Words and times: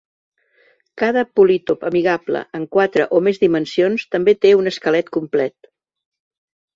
Cada 1.01 1.21
polítop 1.39 1.83
amigable 1.89 2.41
en 2.59 2.63
quatre 2.75 3.05
o 3.17 3.21
més 3.27 3.41
dimensions 3.43 4.07
també 4.15 4.35
té 4.47 4.55
un 4.61 4.71
esquelet 4.73 5.13
complet. 5.19 5.71